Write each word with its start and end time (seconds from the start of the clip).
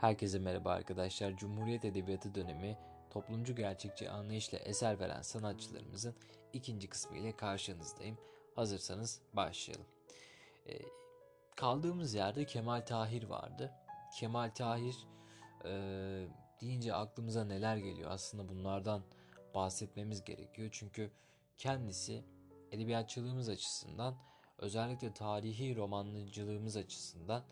Herkese 0.00 0.38
merhaba 0.38 0.72
arkadaşlar. 0.72 1.36
Cumhuriyet 1.36 1.84
Edebiyatı 1.84 2.34
dönemi 2.34 2.78
toplumcu 3.10 3.56
gerçekçi 3.56 4.10
anlayışla 4.10 4.58
eser 4.58 5.00
veren 5.00 5.22
sanatçılarımızın 5.22 6.14
ikinci 6.52 6.88
kısmı 6.88 7.16
ile 7.16 7.36
karşınızdayım. 7.36 8.18
Hazırsanız 8.54 9.20
başlayalım. 9.32 9.86
Ee, 10.68 10.78
kaldığımız 11.56 12.14
yerde 12.14 12.46
Kemal 12.46 12.80
Tahir 12.80 13.22
vardı. 13.22 13.72
Kemal 14.18 14.50
Tahir 14.50 15.06
e, 15.64 15.70
deyince 16.60 16.94
aklımıza 16.94 17.44
neler 17.44 17.76
geliyor? 17.76 18.10
Aslında 18.10 18.48
bunlardan 18.48 19.02
bahsetmemiz 19.54 20.24
gerekiyor. 20.24 20.68
Çünkü 20.72 21.10
kendisi 21.56 22.24
edebiyatçılığımız 22.72 23.48
açısından 23.48 24.14
özellikle 24.58 25.14
tarihi 25.14 25.76
romancılığımız 25.76 26.76
açısından 26.76 27.44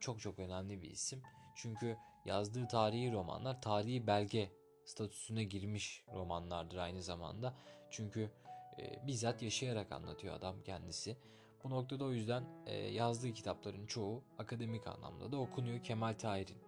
çok 0.00 0.20
çok 0.20 0.38
önemli 0.38 0.82
bir 0.82 0.90
isim. 0.90 1.22
Çünkü 1.56 1.96
yazdığı 2.24 2.68
tarihi 2.68 3.12
romanlar 3.12 3.62
tarihi 3.62 4.06
belge 4.06 4.50
statüsüne 4.84 5.44
girmiş 5.44 6.04
romanlardır 6.14 6.76
aynı 6.76 7.02
zamanda. 7.02 7.54
Çünkü 7.90 8.30
e, 8.78 9.06
bizzat 9.06 9.42
yaşayarak 9.42 9.92
anlatıyor 9.92 10.34
adam 10.34 10.62
kendisi. 10.62 11.16
Bu 11.64 11.70
noktada 11.70 12.04
o 12.04 12.12
yüzden 12.12 12.44
e, 12.66 12.74
yazdığı 12.76 13.32
kitapların 13.32 13.86
çoğu 13.86 14.24
akademik 14.38 14.86
anlamda 14.86 15.32
da 15.32 15.36
okunuyor 15.36 15.82
Kemal 15.82 16.14
Tahir'in. 16.14 16.58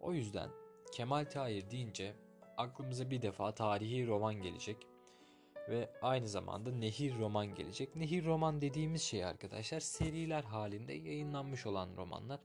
O 0.00 0.12
yüzden 0.12 0.50
Kemal 0.92 1.24
Tahir 1.24 1.70
deyince 1.70 2.14
aklımıza 2.56 3.10
bir 3.10 3.22
defa 3.22 3.54
tarihi 3.54 4.06
roman 4.06 4.34
gelecek 4.34 4.86
ve 5.68 5.90
aynı 6.02 6.28
zamanda 6.28 6.72
Nehir 6.72 7.18
roman 7.18 7.54
gelecek. 7.54 7.96
Nehir 7.96 8.24
roman 8.24 8.60
dediğimiz 8.60 9.02
şey 9.02 9.24
arkadaşlar 9.24 9.80
seriler 9.80 10.42
halinde 10.42 10.92
yayınlanmış 10.92 11.66
olan 11.66 11.88
romanlar. 11.96 12.40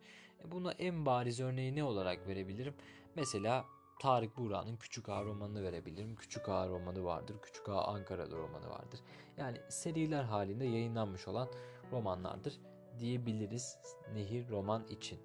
E, 0.46 0.52
buna 0.52 0.72
en 0.72 1.06
bariz 1.06 1.40
örneği 1.40 1.76
ne 1.76 1.84
olarak 1.84 2.28
verebilirim? 2.28 2.74
Mesela 3.16 3.66
Tarık 4.00 4.38
Buğra'nın 4.38 4.78
Küçük 4.78 5.10
Ağa 5.10 5.24
romanını 5.24 5.64
verebilirim. 5.64 6.16
Küçük 6.16 6.50
Ağa 6.50 6.68
romanı 6.68 7.04
vardır. 7.04 7.36
Küçük 7.42 7.70
Ağa 7.70 7.84
Ankara'da 7.84 8.36
romanı 8.36 8.70
vardır. 8.70 9.00
Yani 9.38 9.58
seriler 9.70 10.24
halinde 10.24 10.66
yayınlanmış 10.66 11.28
olan 11.28 11.50
romanlardır 11.92 12.54
diyebiliriz 13.00 13.78
Nehir 14.14 14.50
roman 14.50 14.88
için. 14.88 15.20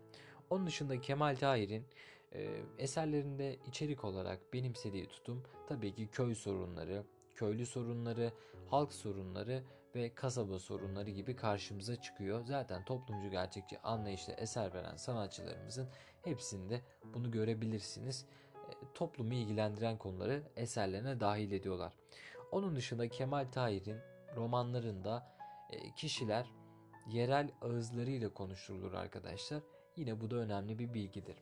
Onun 0.51 0.67
dışında 0.67 1.01
Kemal 1.01 1.37
Tahir'in 1.37 1.85
e, 2.33 2.63
eserlerinde 2.79 3.59
içerik 3.67 4.05
olarak 4.05 4.53
benimsediği 4.53 5.09
tutum 5.09 5.43
tabii 5.69 5.95
ki 5.95 6.09
köy 6.13 6.35
sorunları, 6.35 7.05
köylü 7.35 7.67
sorunları, 7.67 8.33
halk 8.71 8.93
sorunları 8.93 9.65
ve 9.95 10.15
kasaba 10.15 10.59
sorunları 10.59 11.11
gibi 11.11 11.37
karşımıza 11.37 11.97
çıkıyor. 11.97 12.45
Zaten 12.45 12.85
toplumcu 12.85 13.31
gerçekçi 13.31 13.79
anlayışla 13.79 14.33
eser 14.33 14.75
veren 14.75 14.97
sanatçılarımızın 14.97 15.89
hepsinde 16.23 16.81
bunu 17.15 17.31
görebilirsiniz. 17.31 18.27
E, 18.55 18.73
toplumu 18.95 19.35
ilgilendiren 19.35 19.99
konuları 19.99 20.43
eserlerine 20.57 21.21
dahil 21.21 21.53
ediyorlar. 21.53 21.93
Onun 22.53 22.77
dışında 22.77 23.09
Kemal 23.09 23.47
Tahir'in 23.53 23.99
romanlarında 24.37 25.37
e, 25.71 25.95
kişiler 25.95 26.47
yerel 27.11 27.51
ağızlarıyla 27.63 28.35
konuşulur 28.35 28.93
arkadaşlar. 28.93 29.63
Yine 29.97 30.21
bu 30.21 30.31
da 30.31 30.37
önemli 30.37 30.79
bir 30.79 30.95
bilgidir. 30.95 31.37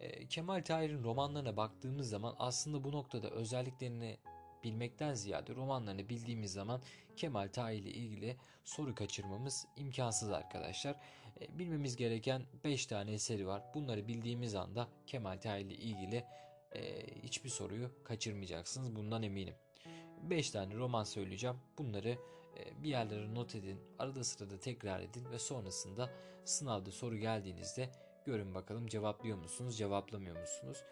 E, 0.00 0.26
Kemal 0.26 0.64
Tahir'in 0.64 1.04
romanlarına 1.04 1.56
baktığımız 1.56 2.08
zaman 2.08 2.34
aslında 2.38 2.84
bu 2.84 2.92
noktada 2.92 3.30
özelliklerini 3.30 4.18
bilmekten 4.64 5.14
ziyade 5.14 5.54
romanlarını 5.54 6.08
bildiğimiz 6.08 6.52
zaman 6.52 6.80
Kemal 7.16 7.48
Tahir 7.48 7.78
ile 7.78 7.90
ilgili 7.90 8.36
soru 8.64 8.94
kaçırmamız 8.94 9.66
imkansız 9.76 10.30
arkadaşlar. 10.30 10.96
E, 11.40 11.58
bilmemiz 11.58 11.96
gereken 11.96 12.42
5 12.64 12.86
tane 12.86 13.12
eseri 13.12 13.46
var. 13.46 13.62
Bunları 13.74 14.08
bildiğimiz 14.08 14.54
anda 14.54 14.88
Kemal 15.06 15.36
Tahir 15.36 15.64
ile 15.64 15.74
ilgili 15.74 16.24
e, 16.72 17.06
hiçbir 17.22 17.48
soruyu 17.48 17.90
kaçırmayacaksınız. 18.04 18.96
Bundan 18.96 19.22
eminim. 19.22 19.54
5 20.22 20.50
tane 20.50 20.74
roman 20.74 21.04
söyleyeceğim. 21.04 21.56
Bunları 21.78 22.18
e, 22.56 22.82
bir 22.82 22.88
yerlere 22.88 23.34
not 23.34 23.54
edin. 23.54 23.80
Arada 23.98 24.24
sırada 24.24 24.60
tekrar 24.60 25.00
edin 25.00 25.30
ve 25.30 25.38
sonrasında 25.38 26.10
sınavda 26.44 26.90
soru 26.90 27.16
geldiğinizde 27.16 27.90
görün 28.24 28.54
bakalım 28.54 28.86
cevaplıyor 28.86 29.38
musunuz, 29.38 29.78
cevaplamıyor 29.78 30.40
musunuz? 30.40 30.84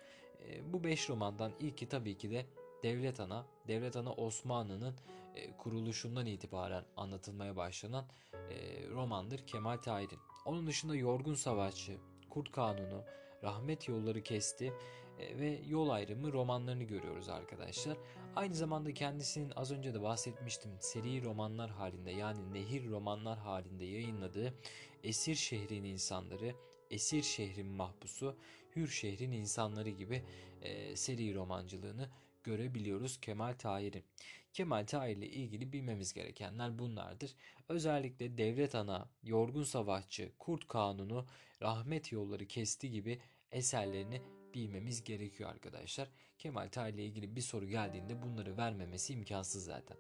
Bu 0.73 0.85
5 0.85 1.11
romandan 1.11 1.53
ilki 1.61 1.89
tabii 1.89 2.19
ki 2.19 2.31
de 2.31 2.47
Devlet 2.83 3.21
Ana, 3.21 3.47
Devlet 3.69 3.97
Ana 3.97 4.13
Osmanlı'nın 4.13 4.95
e, 5.35 5.57
kuruluşundan 5.57 6.27
itibaren 6.27 6.85
anlatılmaya 6.97 7.57
başlanan 7.57 8.05
e, 8.33 8.89
romandır 8.91 9.47
Kemal 9.47 9.77
Tahir'in. 9.77 10.19
Onun 10.45 10.67
dışında 10.67 10.97
Yorgun 10.97 11.35
Savaşçı, 11.35 11.99
Kurt 12.31 12.53
Kanunu, 12.53 13.05
Rahmet 13.43 13.89
Yolları 13.89 14.23
Kesti 14.23 14.73
e, 15.19 15.39
ve 15.39 15.61
Yol 15.67 15.89
Ayrımı 15.89 16.33
romanlarını 16.33 16.85
görüyoruz 16.85 17.29
arkadaşlar. 17.29 17.99
Aynı 18.37 18.55
zamanda 18.55 18.95
kendisinin 18.95 19.53
az 19.57 19.73
önce 19.73 19.95
de 19.95 20.03
bahsetmiştim 20.03 20.71
seri 20.81 21.25
romanlar 21.25 21.71
halinde 21.71 22.11
yani 22.11 22.53
nehir 22.53 22.91
romanlar 22.91 23.39
halinde 23.39 23.85
yayınladığı 23.85 24.55
Esir 25.03 25.35
Şehrin 25.35 25.85
İnsanları, 25.85 26.55
Esir 26.91 27.23
Şehrin 27.23 27.67
Mahpusu, 27.67 28.37
Hür 28.77 28.89
Şehrin 28.89 29.33
İnsanları 29.33 29.91
gibi 29.91 30.25
e, 30.63 30.97
seri 30.97 31.35
romancılığını 31.35 32.11
görebiliyoruz 32.47 33.21
Kemal 33.21 33.53
Tahir'in. 33.53 34.05
Kemal 34.53 34.87
Tahir 34.87 35.17
ile 35.17 35.27
ilgili 35.27 35.73
bilmemiz 35.73 36.13
gerekenler 36.13 36.79
bunlardır. 36.79 37.35
Özellikle 37.69 38.39
Devlet 38.39 38.75
Ana, 38.75 39.09
Yorgun 39.23 39.63
Savaşçı, 39.63 40.33
Kurt 40.39 40.69
Kanunu, 40.69 41.27
Rahmet 41.63 42.13
Yolları 42.13 42.47
Kesti 42.47 42.91
gibi 42.91 43.21
eserlerini 43.53 44.23
bilmemiz 44.55 45.05
gerekiyor 45.05 45.51
arkadaşlar. 45.51 46.09
Kemal 46.39 46.69
Tahir 46.69 46.95
ile 46.95 47.05
ilgili 47.05 47.37
bir 47.37 47.41
soru 47.41 47.67
geldiğinde 47.67 48.23
bunları 48.23 48.57
vermemesi 48.57 49.13
imkansız 49.13 49.65
zaten. 49.65 49.97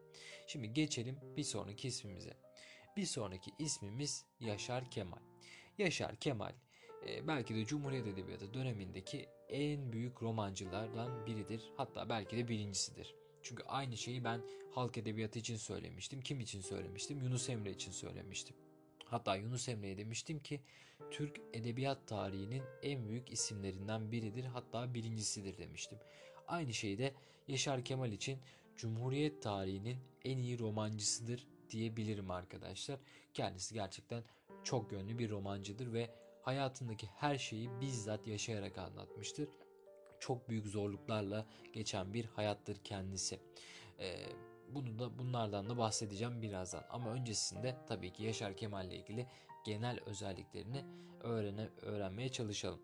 Şimdi 0.47 0.73
geçelim 0.73 1.19
bir 1.37 1.45
sonraki 1.45 1.89
ismimize. 1.89 2.37
Bir 2.97 3.07
sonraki 3.07 3.51
ismimiz 3.59 4.25
Yaşar 4.41 4.91
Kemal. 4.91 5.23
Yaşar 5.79 6.17
Kemal 6.17 6.53
e, 7.09 7.29
belki 7.29 7.55
de 7.55 7.65
Cumhuriyet 7.65 8.07
Edebiyatı 8.07 8.55
dönemindeki 8.55 9.29
en 9.49 9.93
büyük 9.93 10.23
romancılardan 10.23 11.27
biridir. 11.27 11.73
Hatta 11.77 12.09
belki 12.09 12.37
de 12.37 12.49
birincisidir. 12.49 13.15
Çünkü 13.43 13.63
aynı 13.63 13.97
şeyi 13.97 14.25
ben 14.25 14.41
halk 14.71 14.99
edebiyatı 14.99 15.39
için 15.39 15.57
söylemiştim. 15.57 16.21
Kim 16.21 16.41
için 16.41 16.61
söylemiştim? 16.61 17.23
Yunus 17.23 17.49
Emre 17.49 17.71
için 17.71 17.93
söylemiştim. 17.93 18.57
Hatta 19.05 19.37
Yunus 19.37 19.69
Emre'ye 19.69 19.99
demiştim 19.99 20.39
ki 20.39 20.61
Türk 21.11 21.41
edebiyat 21.53 22.07
tarihinin 22.07 22.63
en 22.83 23.09
büyük 23.09 23.33
isimlerinden 23.33 24.13
biridir 24.13 24.45
hatta 24.45 24.95
birincisidir 24.95 25.59
demiştim. 25.59 25.99
Aynı 26.49 26.75
şeyi 26.75 26.99
de 26.99 27.15
Yaşar 27.49 27.85
Kemal 27.85 28.13
için 28.13 28.39
Cumhuriyet 28.77 29.43
tarihinin 29.43 29.97
en 30.25 30.39
iyi 30.39 30.59
romancısıdır 30.59 31.47
diyebilirim 31.71 32.31
arkadaşlar. 32.31 32.99
Kendisi 33.35 33.75
gerçekten 33.75 34.25
çok 34.65 34.93
yönlü 34.93 35.19
bir 35.19 35.31
romancıdır 35.31 35.93
ve 35.93 36.11
hayatındaki 36.47 37.07
her 37.07 37.39
şeyi 37.39 37.81
bizzat 37.81 38.27
yaşayarak 38.27 38.79
anlatmıştır. 38.79 39.49
Çok 40.21 40.49
büyük 40.49 40.67
zorluklarla 40.67 41.47
geçen 41.73 42.15
bir 42.15 42.25
hayattır 42.25 42.77
kendisi. 42.85 43.41
Ee, 44.01 44.17
bunu 44.69 44.99
da 44.99 45.19
bunlardan 45.19 45.69
da 45.69 45.79
bahsedeceğim 45.79 46.43
birazdan. 46.43 46.85
Ama 46.91 47.11
öncesinde 47.11 47.77
tabii 47.89 48.13
ki 48.13 48.23
Yaşar 48.23 48.57
Kemal 48.57 48.87
ile 48.87 48.97
ilgili 48.97 49.27
genel 49.65 49.99
özelliklerini 50.07 50.85
öğrene, 51.21 51.69
öğrenmeye 51.83 52.29
çalışalım. 52.29 52.81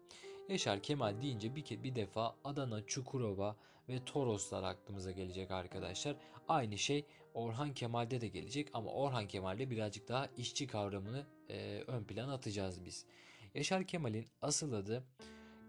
Yaşar 0.49 0.83
Kemal 0.83 1.23
deyince 1.23 1.57
bir, 1.57 1.83
bir 1.83 1.95
defa 1.95 2.37
Adana, 2.45 2.87
Çukurova 2.87 3.57
ve 3.89 4.05
Toroslar 4.05 4.63
aklımıza 4.63 5.11
gelecek 5.11 5.51
arkadaşlar. 5.51 6.17
Aynı 6.49 6.79
şey 6.79 7.07
Orhan 7.35 7.75
Kemal'de 7.75 8.21
de 8.21 8.29
gelecek 8.29 8.69
ama 8.73 8.91
Orhan 8.91 9.29
Kemal'de 9.29 9.71
birazcık 9.71 10.09
daha 10.09 10.27
işçi 10.37 10.67
kavramını 10.67 11.27
e, 11.49 11.81
ön 11.87 12.05
plan 12.05 12.29
atacağız 12.29 12.85
biz. 12.85 13.07
Yaşar 13.55 13.87
Kemal'in 13.87 14.27
asıl 14.43 14.73
adı 14.73 15.05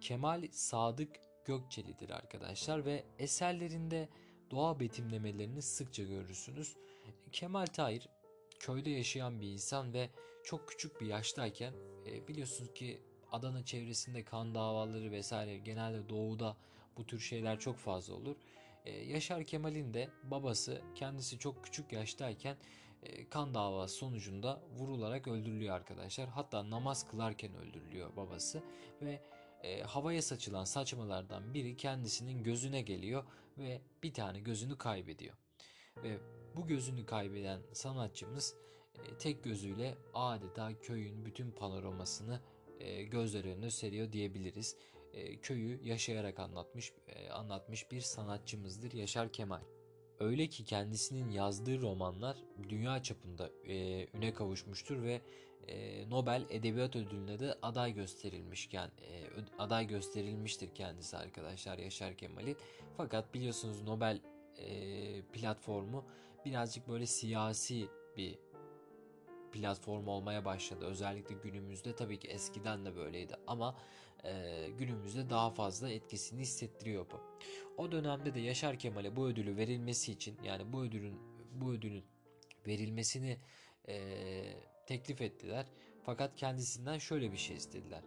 Kemal 0.02 0.48
Sadık 0.52 1.10
Gökçeli'dir 1.46 2.10
arkadaşlar 2.10 2.86
ve 2.86 3.04
eserlerinde 3.20 4.10
doğa 4.52 4.80
betimlemelerini 4.80 5.62
sıkça 5.62 6.04
görürsünüz. 6.04 6.76
Kemal 7.32 7.66
Tahir 7.66 8.10
köyde 8.60 8.90
yaşayan 8.90 9.42
bir 9.42 9.48
insan 9.48 9.94
ve 9.94 10.10
çok 10.44 10.70
küçük 10.70 11.02
bir 11.02 11.06
yaştayken 11.06 11.74
e, 12.08 12.28
biliyorsunuz 12.28 12.74
ki 12.74 13.02
Adana 13.32 13.66
çevresinde 13.66 14.24
kan 14.24 14.56
davaları 14.56 15.12
vesaire 15.12 15.58
genelde 15.58 16.10
doğuda 16.10 16.58
bu 16.98 17.06
tür 17.06 17.20
şeyler 17.20 17.60
çok 17.60 17.78
fazla 17.78 18.14
olur. 18.14 18.36
Ee, 18.86 18.92
Yaşar 18.92 19.44
Kemal'in 19.44 19.94
de 19.94 20.10
babası 20.24 20.82
kendisi 20.96 21.40
çok 21.40 21.64
küçük 21.64 21.92
yaştayken 21.94 22.54
e, 22.54 22.58
kan 23.30 23.54
davası 23.54 23.96
sonucunda 23.96 24.62
vurularak 24.78 25.28
öldürülüyor 25.28 25.76
arkadaşlar. 25.76 26.30
Hatta 26.30 26.70
namaz 26.70 27.08
kılarken 27.08 27.56
öldürülüyor 27.56 28.16
babası 28.16 28.64
ve 29.02 29.22
e, 29.64 29.82
havaya 29.82 30.22
saçılan 30.22 30.64
saçmalardan 30.64 31.54
biri 31.54 31.78
kendisinin 31.78 32.44
gözüne 32.44 32.82
geliyor 32.82 33.24
ve 33.58 33.82
bir 34.04 34.14
tane 34.14 34.40
gözünü 34.40 34.78
kaybediyor. 34.78 35.36
Ve 36.04 36.18
bu 36.56 36.68
gözünü 36.68 37.06
kaybeden 37.06 37.62
sanatçımız 37.74 38.56
e, 38.96 39.18
tek 39.18 39.44
gözüyle 39.44 39.98
adeta 40.14 40.80
köyün 40.80 41.26
bütün 41.26 41.52
panoramasını 41.52 42.42
e, 42.80 43.04
gözler 43.04 43.46
önüne 43.46 43.70
seriyor 43.70 44.12
diyebiliriz. 44.12 44.78
e, 45.14 45.38
köyü 45.38 45.80
yaşayarak 45.84 46.40
anlatmış 46.40 46.94
e, 47.08 47.30
anlatmış 47.30 47.92
bir 47.92 48.02
sanatçımızdır 48.02 48.92
Yaşar 48.92 49.34
Kemal. 49.34 49.62
Öyle 50.20 50.48
ki 50.48 50.64
kendisinin 50.64 51.30
yazdığı 51.30 51.82
romanlar 51.82 52.38
dünya 52.70 53.04
çapında 53.04 53.50
e, 53.68 54.08
üne 54.14 54.34
kavuşmuştur 54.34 55.04
ve 55.04 55.22
e, 55.68 56.10
Nobel 56.10 56.46
Edebiyat 56.50 56.96
Ödülü'ne 56.96 57.40
de 57.40 57.56
aday 57.62 57.94
gösterilmişken 57.94 58.88
e, 58.88 59.28
aday 59.58 59.88
gösterilmiştir 59.88 60.70
kendisi 60.76 61.18
arkadaşlar 61.18 61.78
Yaşar 61.78 62.18
Kemal'in. 62.18 62.58
Fakat 62.98 63.34
biliyorsunuz 63.34 63.82
Nobel 63.82 64.22
e, 64.58 65.22
platformu 65.22 66.06
birazcık 66.46 66.88
böyle 66.88 67.06
siyasi 67.06 67.88
bir 68.18 68.40
platform 69.52 70.08
olmaya 70.08 70.46
başladı. 70.46 70.86
Özellikle 70.86 71.36
günümüzde 71.36 71.96
tabii 71.96 72.20
ki 72.20 72.28
eskiden 72.28 72.86
de 72.86 72.96
böyleydi 72.96 73.36
ama 73.48 73.76
e, 74.24 74.68
günümüzde 74.78 75.30
daha 75.30 75.50
fazla 75.50 75.90
etkisini 75.90 76.42
hissettiriyor 76.42 77.06
bu. 77.12 77.33
O 77.78 77.92
dönemde 77.92 78.36
de 78.36 78.40
Yaşar 78.40 78.80
Kemal'e 78.80 79.16
bu 79.16 79.28
ödülü 79.28 79.58
verilmesi 79.58 80.12
için 80.12 80.38
yani 80.44 80.74
bu 80.74 80.84
ödülün 80.84 81.20
bu 81.52 81.72
ödülün 81.72 82.04
verilmesini 82.68 83.38
e, 83.88 83.98
teklif 84.88 85.22
ettiler. 85.22 85.66
Fakat 86.04 86.36
kendisinden 86.36 86.98
şöyle 86.98 87.32
bir 87.32 87.38
şey 87.38 87.56
istediler. 87.56 88.02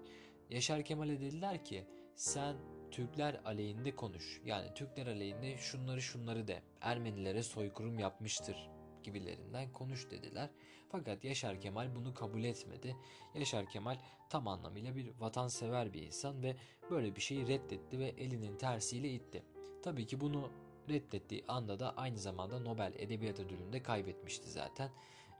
Yaşar 0.50 0.85
Kemal'e 0.85 1.21
dediler 1.21 1.65
ki 1.65 1.85
sen 2.17 2.56
Türkler 2.91 3.41
aleyhinde 3.44 3.97
konuş. 3.97 4.41
Yani 4.44 4.75
Türkler 4.75 5.06
aleyhinde 5.06 5.56
şunları 5.56 6.03
şunları 6.03 6.49
de. 6.49 6.62
Ermenilere 6.81 7.43
soykırım 7.43 7.99
yapmıştır 7.99 8.75
gibilerinden 9.06 9.73
konuş 9.73 10.11
dediler. 10.11 10.50
Fakat 10.88 11.25
Yaşar 11.25 11.61
Kemal 11.61 11.94
bunu 11.94 12.14
kabul 12.14 12.44
etmedi. 12.44 12.97
Yaşar 13.35 13.67
Kemal 13.67 13.99
tam 14.31 14.49
anlamıyla 14.49 14.97
bir 14.97 15.20
vatansever 15.20 15.93
bir 15.93 16.03
insan 16.03 16.43
ve 16.43 16.56
böyle 16.91 17.17
bir 17.17 17.20
şeyi 17.20 17.47
reddetti 17.47 17.99
ve 17.99 18.08
elinin 18.08 18.56
tersiyle 18.56 19.11
itti. 19.11 19.43
Tabii 19.82 20.06
ki 20.06 20.20
bunu 20.20 20.50
reddettiği 20.88 21.44
anda 21.49 21.79
da 21.79 21.97
aynı 21.97 22.19
zamanda 22.19 22.58
Nobel 22.58 22.93
Edebiyat 22.99 23.41
Ödülünü 23.41 23.73
de 23.73 23.82
kaybetmişti 23.82 24.50
zaten. 24.50 24.91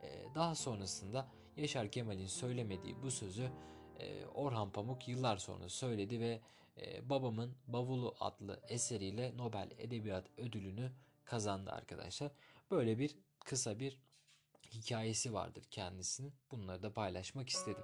Ee, 0.03 0.25
daha 0.35 0.55
sonrasında 0.55 1.27
Yaşar 1.57 1.91
Kemal'in 1.91 2.27
söylemediği 2.27 2.95
bu 3.03 3.11
sözü 3.11 3.49
e, 3.99 4.25
Orhan 4.25 4.71
Pamuk 4.71 5.07
yıllar 5.07 5.37
sonra 5.37 5.69
söyledi 5.69 6.19
ve 6.19 6.41
e, 6.81 7.09
Babamın 7.09 7.55
Bavulu 7.67 8.15
adlı 8.19 8.59
eseriyle 8.69 9.37
Nobel 9.37 9.69
Edebiyat 9.77 10.25
Ödülünü 10.37 10.91
kazandı 11.25 11.71
arkadaşlar. 11.71 12.31
Böyle 12.71 12.99
bir 12.99 13.15
kısa 13.47 13.79
bir 13.79 13.99
hikayesi 14.63 15.33
vardır 15.33 15.63
kendisinin. 15.71 16.33
Bunları 16.51 16.83
da 16.83 16.93
paylaşmak 16.93 17.49
istedim. 17.49 17.83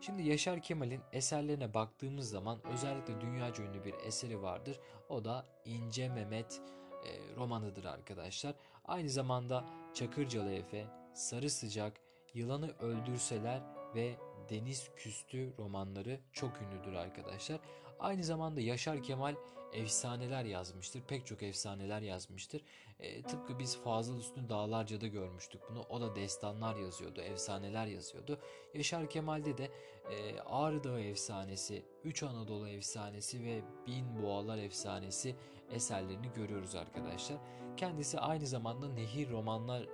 Şimdi 0.00 0.22
Yaşar 0.22 0.62
Kemal'in 0.62 1.00
eserlerine 1.12 1.74
baktığımız 1.74 2.30
zaman 2.30 2.66
özellikle 2.66 3.20
dünyaca 3.20 3.64
ünlü 3.64 3.84
bir 3.84 3.94
eseri 3.94 4.42
vardır. 4.42 4.80
O 5.08 5.24
da 5.24 5.46
İnce 5.64 6.08
Mehmet 6.08 6.60
e, 7.06 7.36
romanıdır 7.36 7.84
arkadaşlar. 7.84 8.54
Aynı 8.84 9.10
zamanda 9.10 9.64
Çakırcalı 9.94 10.52
Efe, 10.52 10.86
Sarı 11.14 11.50
Sıcak, 11.50 12.00
Yılanı 12.34 12.70
Öldürseler 12.78 13.62
ve 13.94 14.16
Deniz 14.50 14.90
Küstü 14.96 15.54
romanları 15.58 16.20
çok 16.32 16.62
ünlüdür 16.62 16.92
arkadaşlar. 16.92 17.60
Aynı 17.98 18.24
zamanda 18.24 18.60
Yaşar 18.60 19.02
Kemal 19.02 19.34
efsaneler 19.74 20.44
yazmıştır. 20.44 21.02
Pek 21.02 21.26
çok 21.26 21.42
efsaneler 21.42 22.00
yazmıştır. 22.00 22.62
E, 23.00 23.22
tıpkı 23.22 23.58
biz 23.58 23.76
Fazıl 23.76 24.18
Üstün 24.18 24.48
Dağlarca'da 24.48 25.06
görmüştük 25.06 25.60
bunu. 25.70 25.80
O 25.88 26.00
da 26.00 26.16
destanlar 26.16 26.76
yazıyordu, 26.76 27.20
efsaneler 27.20 27.86
yazıyordu. 27.86 28.38
Yaşar 28.74 29.10
Kemal'de 29.10 29.58
de 29.58 29.70
e, 30.10 30.40
Ağrı 30.40 30.84
Dağı 30.84 31.00
efsanesi, 31.00 31.84
Üç 32.04 32.22
Anadolu 32.22 32.68
efsanesi 32.68 33.44
ve 33.44 33.62
Bin 33.86 34.22
Boğalar 34.22 34.58
efsanesi 34.58 35.36
eserlerini 35.70 36.32
görüyoruz 36.34 36.74
arkadaşlar. 36.74 37.38
Kendisi 37.76 38.20
aynı 38.20 38.46
zamanda 38.46 38.88
nehir 38.88 39.30
romanlar 39.30 39.86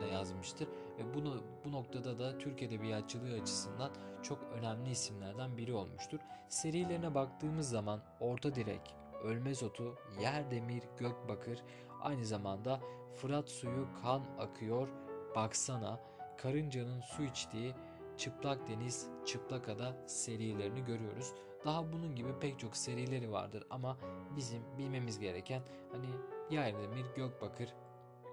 da 0.00 0.06
yazmıştır 0.06 0.68
ve 0.98 1.14
bunu 1.14 1.42
bu 1.64 1.72
noktada 1.72 2.18
da 2.18 2.38
Türk 2.38 2.62
edebiyatçılığı 2.62 3.40
açısından 3.40 3.90
çok 4.22 4.38
önemli 4.52 4.90
isimlerden 4.90 5.56
biri 5.56 5.72
olmuştur. 5.72 6.18
Serilerine 6.48 7.14
baktığımız 7.14 7.68
zaman 7.68 8.02
Orta 8.20 8.54
Direk, 8.54 8.80
Ölmez 9.24 9.62
Otu, 9.62 9.94
Yer 10.20 10.50
Demir, 10.50 10.82
Gök 10.98 11.28
Bakır, 11.28 11.62
aynı 12.00 12.24
zamanda 12.24 12.80
Fırat 13.16 13.48
Suyu 13.48 13.88
Kan 14.02 14.22
Akıyor, 14.38 14.88
Baksana, 15.36 16.00
Karıncanın 16.38 17.00
Su 17.00 17.22
içtiği, 17.22 17.74
Çıplak 18.16 18.68
Deniz, 18.68 19.08
Çıplak 19.26 19.68
Ada 19.68 19.96
serilerini 20.06 20.84
görüyoruz. 20.84 21.32
Daha 21.64 21.92
bunun 21.92 22.16
gibi 22.16 22.38
pek 22.40 22.58
çok 22.58 22.76
serileri 22.76 23.32
vardır 23.32 23.64
ama 23.70 23.96
bizim 24.36 24.62
bilmemiz 24.78 25.18
gereken 25.18 25.62
hani 25.92 26.06
Yer 26.50 26.74
Demir, 26.74 27.06
Gök 27.16 27.42
Bakır, 27.42 27.74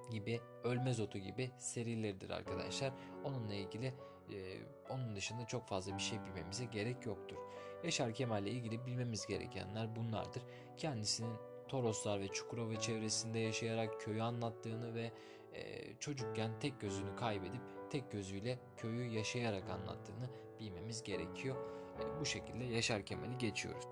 gibi, 0.10 0.42
Ölmez 0.64 1.00
Otu 1.00 1.18
gibi 1.18 1.52
serileridir 1.58 2.30
arkadaşlar. 2.30 2.94
Onunla 3.24 3.54
ilgili 3.54 3.94
e, 4.34 4.60
onun 4.90 5.16
dışında 5.16 5.48
çok 5.48 5.68
fazla 5.68 5.94
bir 5.94 6.02
şey 6.02 6.20
bilmemize 6.26 6.66
gerek 6.66 7.06
yoktur. 7.06 7.38
Yaşar 7.84 8.14
Kemal 8.14 8.44
ile 8.44 8.52
ilgili 8.52 8.86
bilmemiz 8.86 9.28
gerekenler 9.28 9.96
bunlardır. 9.96 10.44
Kendisinin 10.78 11.36
Toroslar 11.68 12.20
ve 12.20 12.28
Çukurova 12.28 12.76
çevresinde 12.76 13.40
yaşayarak 13.40 14.02
köyü 14.02 14.22
anlattığını 14.22 14.96
ve 14.96 15.12
e, 15.54 15.94
çocukken 16.00 16.60
tek 16.60 16.82
gözünü 16.82 17.16
kaybedip 17.16 17.62
tek 17.90 18.12
gözüyle 18.12 18.60
köyü 18.78 19.10
yaşayarak 19.10 19.70
anlattığını 19.70 20.30
bilmemiz 20.60 21.04
gerekiyor. 21.04 21.56
E, 22.00 22.20
bu 22.20 22.26
şekilde 22.26 22.64
Yaşar 22.64 23.06
Kemal'i 23.06 23.38
geçiyoruz. 23.38 23.88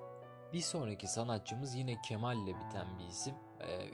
Bir 0.53 0.61
sonraki 0.61 1.07
sanatçımız 1.07 1.75
yine 1.75 2.01
Kemal 2.01 2.37
ile 2.37 2.55
biten 2.55 2.99
bir 2.99 3.07
isim. 3.07 3.35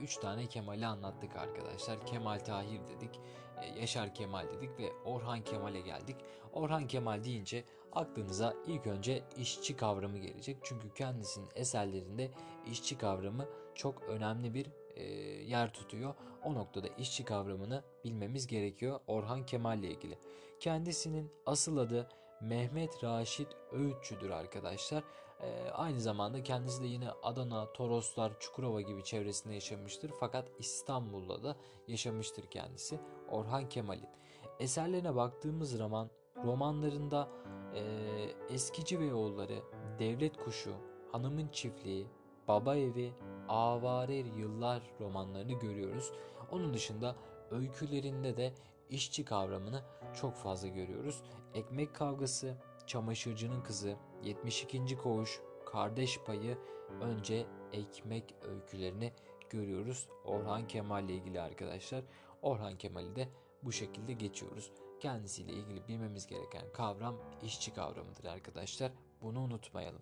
3 0.01 0.17
ee, 0.17 0.21
tane 0.21 0.45
Kemal'i 0.45 0.85
anlattık 0.85 1.35
arkadaşlar. 1.35 2.05
Kemal 2.05 2.39
Tahir 2.39 2.79
dedik, 2.88 3.19
e, 3.61 3.79
Yaşar 3.79 4.15
Kemal 4.15 4.49
dedik 4.49 4.79
ve 4.79 4.93
Orhan 5.05 5.43
Kemal'e 5.43 5.81
geldik. 5.81 6.15
Orhan 6.53 6.88
Kemal 6.88 7.23
deyince 7.23 7.63
aklınıza 7.93 8.53
ilk 8.67 8.88
önce 8.88 9.23
işçi 9.38 9.75
kavramı 9.75 10.17
gelecek. 10.17 10.57
Çünkü 10.63 10.93
kendisinin 10.93 11.49
eserlerinde 11.55 12.31
işçi 12.71 12.97
kavramı 12.97 13.45
çok 13.75 14.03
önemli 14.03 14.53
bir 14.53 14.67
e, 14.95 15.03
yer 15.43 15.73
tutuyor. 15.73 16.13
O 16.43 16.53
noktada 16.53 16.88
işçi 16.88 17.25
kavramını 17.25 17.83
bilmemiz 18.03 18.47
gerekiyor 18.47 18.99
Orhan 19.07 19.45
Kemal 19.45 19.79
ile 19.79 19.91
ilgili. 19.91 20.17
Kendisinin 20.59 21.31
asıl 21.45 21.77
adı 21.77 22.09
Mehmet 22.41 23.03
Raşit 23.03 23.47
Öğütçü'dür 23.71 24.29
arkadaşlar. 24.29 25.03
Ee, 25.41 25.69
aynı 25.69 26.01
zamanda 26.01 26.43
kendisi 26.43 26.83
de 26.83 26.88
yine 26.88 27.09
Adana, 27.23 27.74
Toroslar, 27.74 28.39
Çukurova 28.39 28.81
gibi 28.81 29.03
çevresinde 29.03 29.53
yaşamıştır. 29.53 30.12
Fakat 30.19 30.51
İstanbul'da 30.60 31.43
da 31.43 31.55
yaşamıştır 31.88 32.45
kendisi 32.45 33.00
Orhan 33.29 33.69
Kemal'in. 33.69 34.10
Eserlerine 34.60 35.15
baktığımız 35.15 35.71
zaman 35.77 36.10
romanlarında 36.45 37.29
e, 37.75 37.81
Eskici 38.50 39.00
ve 39.00 39.13
Oğulları, 39.13 39.60
Devlet 40.00 40.38
Kuşu, 40.38 40.74
Hanımın 41.12 41.48
Çiftliği, 41.48 42.07
Baba 42.48 42.75
Evi, 42.75 43.13
Avare 43.48 44.15
Yıllar 44.15 44.81
romanlarını 45.00 45.53
görüyoruz. 45.53 46.12
Onun 46.51 46.74
dışında 46.74 47.15
öykülerinde 47.51 48.38
de 48.38 48.53
işçi 48.89 49.25
kavramını 49.25 49.83
çok 50.21 50.36
fazla 50.36 50.67
görüyoruz. 50.67 51.24
Ekmek 51.53 51.95
kavgası, 51.95 52.57
çamaşırcının 52.88 53.62
kızı, 53.62 53.95
72. 54.24 54.98
koğuş, 54.98 55.41
kardeş 55.65 56.19
payı, 56.19 56.57
önce 57.01 57.45
ekmek 57.74 58.36
öykülerini 58.41 59.13
görüyoruz. 59.50 60.10
Orhan 60.25 60.67
Kemal 60.67 61.03
ile 61.03 61.13
ilgili 61.13 61.41
arkadaşlar. 61.41 62.03
Orhan 62.41 62.77
Kemal'i 62.77 63.15
de 63.15 63.29
bu 63.63 63.71
şekilde 63.71 64.13
geçiyoruz. 64.13 64.71
Kendisiyle 65.01 65.53
ilgili 65.53 65.88
bilmemiz 65.88 66.27
gereken 66.27 66.63
kavram 66.74 67.17
işçi 67.43 67.74
kavramıdır 67.74 68.25
arkadaşlar. 68.25 68.91
Bunu 69.22 69.39
unutmayalım. 69.39 70.01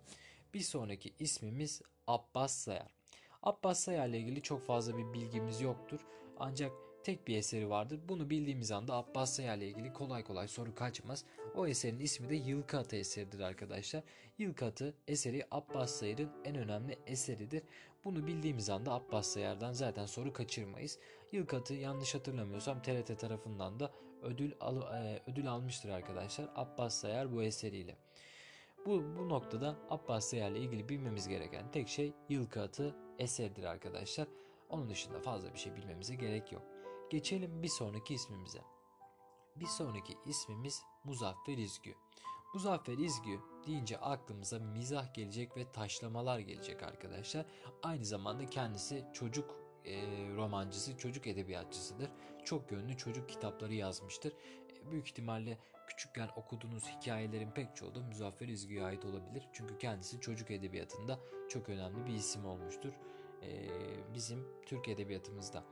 Bir 0.54 0.60
sonraki 0.60 1.14
ismimiz 1.18 1.82
Abbas 2.06 2.54
Sayar. 2.54 2.94
Abbas 3.42 3.80
Sayar 3.80 4.08
ile 4.08 4.18
ilgili 4.18 4.42
çok 4.42 4.66
fazla 4.66 4.98
bir 4.98 5.12
bilgimiz 5.12 5.60
yoktur. 5.60 6.00
Ancak 6.38 6.72
tek 7.04 7.28
bir 7.28 7.36
eseri 7.36 7.70
vardır. 7.70 8.00
Bunu 8.08 8.30
bildiğimiz 8.30 8.70
anda 8.70 8.94
Abbas 8.94 9.32
Sayar 9.32 9.56
ile 9.56 9.68
ilgili 9.68 9.92
kolay 9.92 10.24
kolay 10.24 10.48
soru 10.48 10.74
kaçmaz. 10.74 11.24
O 11.56 11.66
eserin 11.66 12.00
ismi 12.00 12.28
de 12.30 12.34
Yılkı 12.34 12.78
Atı 12.78 12.96
eseridir 12.96 13.40
arkadaşlar. 13.40 14.02
Yılkı 14.38 14.64
Atı 14.64 14.94
eseri 15.08 15.46
Abbas 15.50 15.90
Sayar'ın 15.90 16.30
en 16.44 16.56
önemli 16.56 16.98
eseridir. 17.06 17.62
Bunu 18.04 18.26
bildiğimiz 18.26 18.70
anda 18.70 18.92
Abbas 18.92 19.26
Sayar'dan 19.26 19.72
zaten 19.72 20.06
soru 20.06 20.32
kaçırmayız. 20.32 20.98
Yılkı 21.32 21.56
Atı 21.56 21.74
yanlış 21.74 22.14
hatırlamıyorsam 22.14 22.82
TRT 22.82 23.18
tarafından 23.18 23.80
da 23.80 23.92
ödül 24.22 24.52
al, 24.60 24.82
e, 24.82 25.22
ödül 25.26 25.50
almıştır 25.50 25.88
arkadaşlar. 25.88 26.48
Abbas 26.54 26.94
Sayar 26.94 27.32
bu 27.32 27.42
eseriyle. 27.42 27.96
Bu, 28.86 29.02
bu 29.18 29.28
noktada 29.28 29.76
Abbas 29.90 30.24
Sayar 30.24 30.50
ile 30.50 30.58
ilgili 30.58 30.88
bilmemiz 30.88 31.28
gereken 31.28 31.70
tek 31.70 31.88
şey 31.88 32.12
Yılkı 32.28 32.62
Atı 32.62 32.96
eseridir 33.18 33.64
arkadaşlar. 33.64 34.28
Onun 34.68 34.88
dışında 34.88 35.20
fazla 35.20 35.54
bir 35.54 35.58
şey 35.58 35.76
bilmemize 35.76 36.14
gerek 36.14 36.52
yok. 36.52 36.62
Geçelim 37.10 37.62
bir 37.62 37.68
sonraki 37.68 38.14
ismimize. 38.14 38.60
Bir 39.56 39.66
sonraki 39.66 40.16
ismimiz 40.26 40.82
Muzaffer 41.04 41.58
İzgü. 41.58 41.94
Muzaffer 42.54 42.98
İzgü 42.98 43.40
deyince 43.66 43.98
aklımıza 43.98 44.58
mizah 44.58 45.14
gelecek 45.14 45.56
ve 45.56 45.72
taşlamalar 45.72 46.38
gelecek 46.38 46.82
arkadaşlar. 46.82 47.46
Aynı 47.82 48.04
zamanda 48.04 48.46
kendisi 48.46 49.04
çocuk 49.12 49.56
e, 49.84 50.02
romancısı, 50.36 50.98
çocuk 50.98 51.26
edebiyatçısıdır. 51.26 52.10
Çok 52.44 52.72
yönlü 52.72 52.96
çocuk 52.96 53.28
kitapları 53.28 53.74
yazmıştır. 53.74 54.32
E, 54.32 54.90
büyük 54.90 55.08
ihtimalle 55.08 55.58
küçükken 55.86 56.28
okuduğunuz 56.36 56.88
hikayelerin 56.88 57.50
pek 57.50 57.76
çoğu 57.76 57.94
da 57.94 58.00
Muzaffer 58.00 58.48
İzgi'ye 58.48 58.84
ait 58.84 59.04
olabilir. 59.04 59.48
Çünkü 59.52 59.78
kendisi 59.78 60.20
çocuk 60.20 60.50
edebiyatında 60.50 61.18
çok 61.48 61.68
önemli 61.68 62.06
bir 62.06 62.14
isim 62.14 62.46
olmuştur. 62.46 62.92
E, 63.42 63.68
bizim 64.14 64.48
Türk 64.66 64.88
edebiyatımızda. 64.88 65.64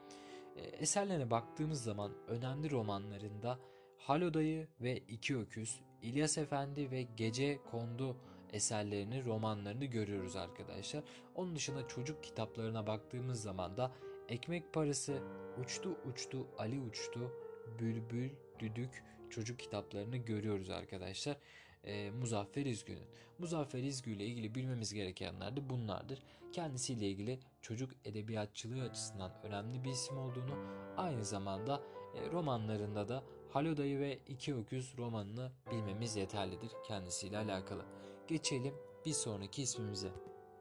E, 0.56 0.60
eserlerine 0.60 1.30
baktığımız 1.30 1.82
zaman 1.82 2.12
önemli 2.28 2.70
romanlarında 2.70 3.58
Halodayı 3.98 4.68
ve 4.80 4.96
İki 4.96 5.36
Öküz, 5.36 5.80
İlyas 6.02 6.38
Efendi 6.38 6.90
ve 6.90 7.02
Gece 7.02 7.58
Kondu 7.70 8.16
eserlerini, 8.52 9.24
romanlarını 9.24 9.84
görüyoruz 9.84 10.36
arkadaşlar. 10.36 11.04
Onun 11.34 11.56
dışında 11.56 11.88
çocuk 11.88 12.24
kitaplarına 12.24 12.86
baktığımız 12.86 13.42
zaman 13.42 13.76
da 13.76 13.92
Ekmek 14.28 14.72
Parası, 14.72 15.22
Uçtu 15.60 15.96
Uçtu 16.10 16.46
Ali 16.58 16.80
Uçtu, 16.80 17.32
Bülbül, 17.78 18.30
Düdük 18.58 19.04
çocuk 19.30 19.58
kitaplarını 19.58 20.16
görüyoruz 20.16 20.70
arkadaşlar. 20.70 21.36
E, 21.84 22.10
Muzaffer 22.10 22.66
İzgü'nün. 22.66 23.06
Muzaffer 23.38 23.82
İzgü 23.82 24.10
ile 24.10 24.24
ilgili 24.24 24.54
bilmemiz 24.54 24.94
gerekenler 24.94 25.56
de 25.56 25.70
bunlardır. 25.70 26.22
Kendisiyle 26.52 27.08
ilgili 27.08 27.38
çocuk 27.62 27.90
edebiyatçılığı 28.04 28.82
açısından 28.82 29.32
önemli 29.42 29.84
bir 29.84 29.90
isim 29.90 30.18
olduğunu, 30.18 30.54
aynı 30.96 31.24
zamanda 31.24 31.82
e, 32.14 32.30
romanlarında 32.32 33.08
da 33.08 33.22
Halodayı 33.50 33.98
ve 34.00 34.18
İki 34.28 34.54
Öküz 34.54 34.98
romanını 34.98 35.52
bilmemiz 35.72 36.16
yeterlidir 36.16 36.70
kendisiyle 36.88 37.38
alakalı. 37.38 37.84
Geçelim 38.28 38.74
bir 39.06 39.12
sonraki 39.12 39.62
ismimize. 39.62 40.08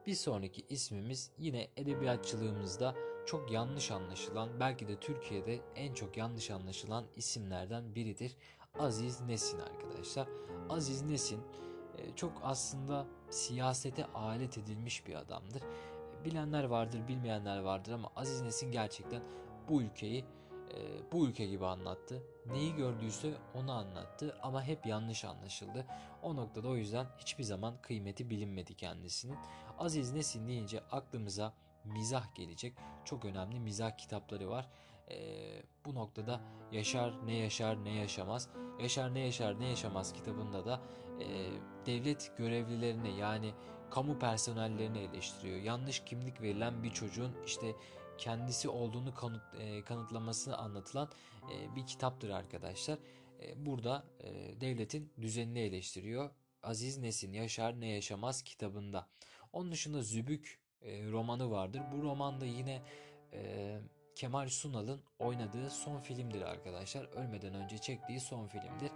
Bir 0.05 0.13
sonraki 0.13 0.65
ismimiz 0.69 1.31
yine 1.37 1.67
edebiyatçılığımızda 1.75 2.95
çok 3.25 3.51
yanlış 3.51 3.91
anlaşılan, 3.91 4.59
belki 4.59 4.87
de 4.87 4.99
Türkiye'de 4.99 5.59
en 5.75 5.93
çok 5.93 6.17
yanlış 6.17 6.51
anlaşılan 6.51 7.05
isimlerden 7.15 7.95
biridir. 7.95 8.35
Aziz 8.79 9.21
Nesin 9.21 9.59
arkadaşlar. 9.59 10.27
Aziz 10.69 11.01
Nesin 11.01 11.39
e, 11.97 12.15
çok 12.15 12.33
aslında 12.43 13.07
siyasete 13.29 14.05
alet 14.05 14.57
edilmiş 14.57 15.07
bir 15.07 15.15
adamdır. 15.15 15.63
Bilenler 16.25 16.63
vardır, 16.63 17.07
bilmeyenler 17.07 17.59
vardır 17.59 17.91
ama 17.91 18.11
Aziz 18.15 18.41
Nesin 18.41 18.71
gerçekten 18.71 19.23
bu 19.69 19.81
ülkeyi 19.81 20.25
e, 20.73 21.11
bu 21.11 21.27
ülke 21.27 21.45
gibi 21.45 21.65
anlattı. 21.65 22.23
Neyi 22.45 22.75
gördüyse 22.75 23.33
onu 23.53 23.71
anlattı 23.71 24.37
ama 24.41 24.63
hep 24.63 24.85
yanlış 24.85 25.25
anlaşıldı. 25.25 25.85
O 26.23 26.35
noktada 26.35 26.67
o 26.67 26.75
yüzden 26.75 27.07
hiçbir 27.17 27.43
zaman 27.43 27.81
kıymeti 27.81 28.29
bilinmedi 28.29 28.73
kendisinin. 28.73 29.37
Aziz 29.79 30.13
Nesin 30.13 30.47
deyince 30.47 30.79
aklımıza 30.91 31.53
mizah 31.85 32.35
gelecek. 32.35 32.73
Çok 33.05 33.25
önemli 33.25 33.59
mizah 33.59 33.97
kitapları 33.97 34.49
var. 34.49 34.69
Ee, 35.09 35.63
bu 35.85 35.95
noktada 35.95 36.41
Yaşar 36.71 37.27
ne 37.27 37.35
yaşar 37.35 37.85
ne 37.85 37.93
yaşamaz. 37.93 38.49
Yaşar 38.81 39.13
ne 39.13 39.19
yaşar 39.19 39.59
ne 39.59 39.69
yaşamaz 39.69 40.13
kitabında 40.13 40.65
da 40.65 40.81
e, 41.19 41.25
devlet 41.85 42.37
görevlilerini 42.37 43.17
yani 43.17 43.53
kamu 43.91 44.19
personellerini 44.19 44.99
eleştiriyor. 44.99 45.57
Yanlış 45.57 45.99
kimlik 45.99 46.41
verilen 46.41 46.83
bir 46.83 46.89
çocuğun 46.89 47.31
işte 47.45 47.75
kendisi 48.17 48.69
olduğunu 48.69 49.13
kanıt, 49.13 49.41
e, 49.59 49.83
kanıtlamasını 49.83 50.57
anlatılan 50.57 51.09
e, 51.53 51.75
bir 51.75 51.85
kitaptır 51.85 52.29
arkadaşlar. 52.29 52.99
E, 53.41 53.65
burada 53.65 54.05
e, 54.19 54.61
devletin 54.61 55.13
düzenini 55.21 55.59
eleştiriyor. 55.59 56.29
Aziz 56.63 56.97
Nesin 56.97 57.33
Yaşar 57.33 57.81
Ne 57.81 57.87
Yaşamaz 57.87 58.41
kitabında. 58.41 59.07
Onun 59.53 59.71
dışında 59.71 60.01
Zübük 60.01 60.59
e, 60.81 61.11
romanı 61.11 61.51
vardır. 61.51 61.81
Bu 61.93 62.03
romanda 62.03 62.45
yine 62.45 62.81
e, 63.33 63.79
Kemal 64.15 64.47
Sunal'ın 64.47 65.01
oynadığı 65.19 65.69
son 65.69 65.99
filmdir 65.99 66.41
arkadaşlar. 66.41 67.05
Ölmeden 67.05 67.53
önce 67.53 67.77
çektiği 67.77 68.19
son 68.19 68.47
filmdir. 68.47 68.91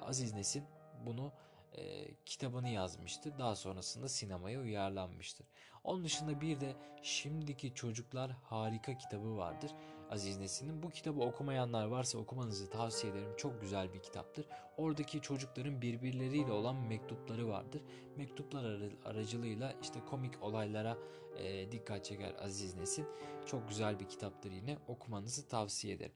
Aziz 0.00 0.34
Nesin 0.34 0.64
bunu 1.06 1.32
e, 1.78 2.14
kitabını 2.26 2.68
yazmıştır. 2.68 3.38
Daha 3.38 3.56
sonrasında 3.56 4.08
sinemaya 4.08 4.60
uyarlanmıştır. 4.60 5.46
Onun 5.84 6.04
dışında 6.04 6.40
bir 6.40 6.60
de 6.60 6.76
Şimdiki 7.02 7.74
Çocuklar 7.74 8.30
Harika 8.30 8.98
kitabı 8.98 9.36
vardır. 9.36 9.70
Aziz 10.10 10.38
Nesin'in. 10.38 10.82
Bu 10.82 10.90
kitabı 10.90 11.20
okumayanlar 11.20 11.86
varsa 11.86 12.18
okumanızı 12.18 12.70
tavsiye 12.70 13.12
ederim. 13.12 13.36
Çok 13.36 13.60
güzel 13.60 13.94
bir 13.94 14.02
kitaptır. 14.02 14.46
Oradaki 14.76 15.20
çocukların 15.20 15.82
birbirleriyle 15.82 16.52
olan 16.52 16.76
mektupları 16.76 17.48
vardır. 17.48 17.82
Mektuplar 18.16 18.64
aracılığıyla 19.04 19.74
işte 19.82 20.00
komik 20.10 20.42
olaylara 20.42 20.98
e, 21.38 21.72
dikkat 21.72 22.04
çeker 22.04 22.34
Aziz 22.42 22.74
Nesin. 22.74 23.06
Çok 23.46 23.68
güzel 23.68 24.00
bir 24.00 24.08
kitaptır 24.08 24.50
yine. 24.50 24.78
Okumanızı 24.88 25.48
tavsiye 25.48 25.94
ederim. 25.94 26.14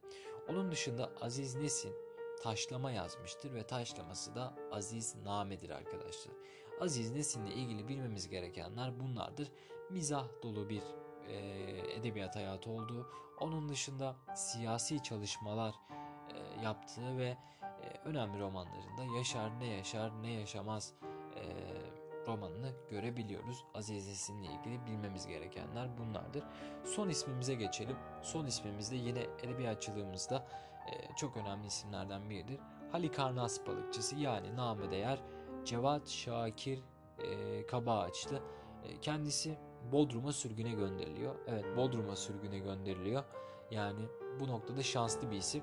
Onun 0.48 0.72
dışında 0.72 1.10
Aziz 1.20 1.54
Nesin 1.54 1.92
taşlama 2.42 2.90
yazmıştır 2.90 3.54
ve 3.54 3.66
taşlaması 3.66 4.34
da 4.34 4.54
Aziz 4.72 5.16
Name'dir 5.16 5.70
arkadaşlar. 5.70 6.34
Aziz 6.80 7.12
Nesin'le 7.12 7.50
ilgili 7.50 7.88
bilmemiz 7.88 8.28
gerekenler 8.28 9.00
bunlardır. 9.00 9.52
Mizah 9.90 10.28
dolu 10.42 10.68
bir 10.68 10.82
e, 11.28 11.36
edebiyat 11.94 12.36
hayatı 12.36 12.70
olduğu, 12.70 13.10
onun 13.40 13.68
dışında 13.68 14.16
siyasi 14.34 15.02
çalışmalar 15.02 15.74
e, 16.30 16.64
yaptığı 16.64 17.18
ve 17.18 17.36
e, 17.62 17.98
önemli 18.04 18.40
romanlarında 18.40 19.16
Yaşar 19.16 19.60
ne 19.60 19.66
yaşar 19.66 20.22
ne 20.22 20.32
yaşamaz 20.32 20.94
e, 21.36 21.42
romanını 22.26 22.72
görebiliyoruz. 22.90 23.64
Aziz 23.74 24.08
Nesin'le 24.08 24.42
ilgili 24.42 24.86
bilmemiz 24.86 25.26
gerekenler 25.26 25.98
bunlardır. 25.98 26.44
Son 26.84 27.08
ismimize 27.08 27.54
geçelim. 27.54 27.96
Son 28.22 28.46
ismimiz 28.46 28.90
de 28.90 28.96
yine 28.96 29.26
edebiyatçılığımızda 29.42 30.48
çok 31.16 31.36
önemli 31.36 31.66
isimlerden 31.66 32.30
biridir. 32.30 32.60
Halikarnas 32.92 33.66
balıkçısı 33.66 34.16
yani 34.16 34.56
namı 34.56 34.90
değer 34.90 35.18
Cevat 35.64 36.08
Şakir 36.08 36.80
e, 37.18 37.66
Kabaağaçlı. 37.66 38.42
E, 38.84 39.00
kendisi 39.00 39.58
Bodrum'a 39.92 40.32
sürgüne 40.32 40.70
gönderiliyor. 40.70 41.34
Evet 41.46 41.64
Bodrum'a 41.76 42.16
sürgüne 42.16 42.58
gönderiliyor. 42.58 43.24
Yani 43.70 44.00
bu 44.40 44.48
noktada 44.48 44.82
şanslı 44.82 45.30
bir 45.30 45.36
isim. 45.36 45.62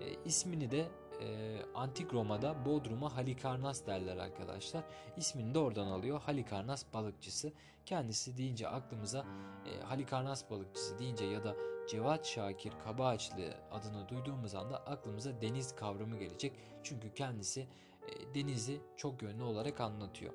E, 0.00 0.14
ismini 0.24 0.70
de 0.70 0.86
e, 1.20 1.58
Antik 1.74 2.14
Roma'da 2.14 2.64
Bodrum'a 2.64 3.16
Halikarnas 3.16 3.86
derler 3.86 4.16
arkadaşlar. 4.16 4.84
İsmini 5.16 5.54
de 5.54 5.58
oradan 5.58 5.86
alıyor. 5.86 6.20
Halikarnas 6.20 6.84
balıkçısı. 6.94 7.52
Kendisi 7.86 8.36
deyince 8.36 8.68
aklımıza 8.68 9.26
e, 9.66 9.80
Halikarnas 9.80 10.50
balıkçısı 10.50 10.98
deyince 10.98 11.24
ya 11.24 11.44
da 11.44 11.56
Cevat 11.88 12.26
Şakir 12.26 12.72
Kabaağaçlı 12.84 13.54
adını 13.70 14.08
duyduğumuz 14.08 14.54
anda 14.54 14.86
aklımıza 14.86 15.40
deniz 15.40 15.76
kavramı 15.76 16.16
gelecek. 16.16 16.52
Çünkü 16.82 17.14
kendisi 17.14 17.60
e, 17.60 18.34
denizi 18.34 18.80
çok 18.96 19.22
yönlü 19.22 19.42
olarak 19.42 19.80
anlatıyor. 19.80 20.32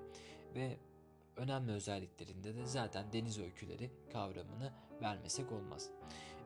Ve 0.55 0.77
önemli 1.37 1.71
özelliklerinde 1.71 2.55
de 2.55 2.65
zaten 2.65 3.13
deniz 3.13 3.39
öyküleri 3.39 3.91
kavramını 4.13 4.73
vermesek 5.01 5.51
olmaz. 5.51 5.89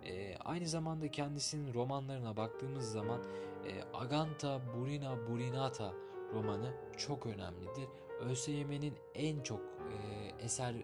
E, 0.06 0.38
aynı 0.38 0.68
zamanda 0.68 1.12
kendisinin 1.12 1.74
romanlarına 1.74 2.38
baktığımız 2.38 2.92
zaman 2.92 3.22
e, 3.66 3.84
Aganta 3.94 4.62
Burina 4.76 5.28
Burinata 5.28 5.94
romanı 6.34 6.74
çok 6.98 7.26
önemlidir. 7.26 7.88
ÖSYM'nin 8.20 8.94
en 9.14 9.40
çok 9.40 9.60
e, 9.62 9.96
eser 10.46 10.76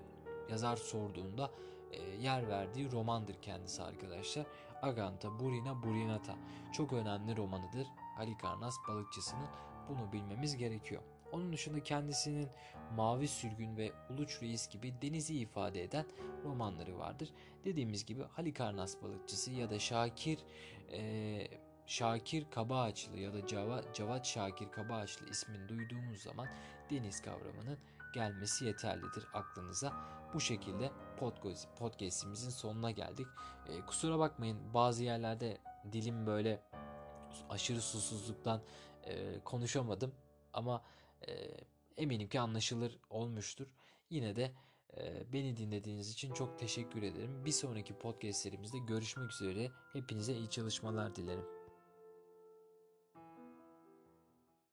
yazar 0.49 0.75
sorduğunda 0.75 1.51
e, 1.91 2.01
yer 2.01 2.47
verdiği 2.47 2.91
romandır 2.91 3.41
kendisi 3.41 3.83
arkadaşlar. 3.83 4.45
Aganta 4.81 5.39
Burina 5.39 5.83
Burinata 5.83 6.35
çok 6.73 6.93
önemli 6.93 7.37
romanıdır. 7.37 7.87
Halikarnas 8.17 8.75
balıkçısının 8.87 9.47
bunu 9.89 10.11
bilmemiz 10.11 10.57
gerekiyor. 10.57 11.01
Onun 11.31 11.53
dışında 11.53 11.83
kendisinin 11.83 12.49
Mavi 12.95 13.27
Sürgün 13.27 13.77
ve 13.77 13.91
Uluç 14.09 14.41
Reis 14.41 14.69
gibi 14.69 14.93
denizi 15.01 15.39
ifade 15.39 15.83
eden 15.83 16.05
romanları 16.43 16.97
vardır. 16.97 17.29
Dediğimiz 17.65 18.05
gibi 18.05 18.23
Halikarnas 18.23 19.01
balıkçısı 19.03 19.51
ya 19.51 19.69
da 19.69 19.79
Şakir 19.79 20.39
e, 20.91 21.47
Şakir 21.85 22.45
Kabaağaçlı 22.51 23.17
ya 23.17 23.33
da 23.33 23.47
Cavat, 23.47 23.95
Cavat 23.95 24.25
Şakir 24.25 24.71
Kabaağaçlı 24.71 25.29
ismini 25.29 25.69
duyduğumuz 25.69 26.21
zaman 26.21 26.47
deniz 26.89 27.21
kavramının 27.21 27.77
gelmesi 28.13 28.65
yeterlidir 28.65 29.27
aklınıza. 29.33 29.93
Bu 30.33 30.39
şekilde 30.39 30.91
podcast, 31.19 31.67
podcastimizin 31.77 32.49
sonuna 32.49 32.91
geldik. 32.91 33.27
E, 33.67 33.81
kusura 33.85 34.19
bakmayın 34.19 34.73
bazı 34.73 35.03
yerlerde 35.03 35.57
dilim 35.91 36.27
böyle 36.27 36.61
aşırı 37.49 37.81
susuzluktan 37.81 38.61
e, 39.03 39.39
konuşamadım 39.39 40.11
ama 40.53 40.81
eminim 41.97 42.29
ki 42.29 42.39
anlaşılır 42.39 42.99
olmuştur. 43.09 43.67
Yine 44.09 44.35
de 44.35 44.51
beni 45.33 45.57
dinlediğiniz 45.57 46.11
için 46.11 46.33
çok 46.33 46.59
teşekkür 46.59 47.03
ederim. 47.03 47.45
Bir 47.45 47.51
sonraki 47.51 47.93
podcastlerimizde 47.93 48.77
görüşmek 48.77 49.31
üzere. 49.31 49.71
Hepinize 49.93 50.33
iyi 50.33 50.49
çalışmalar 50.49 51.15
dilerim. 51.15 51.60